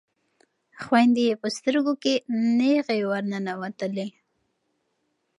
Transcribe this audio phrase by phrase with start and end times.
[0.83, 2.13] خویندې یې په سترګو کې
[2.57, 4.07] نیغې ورننوتلې.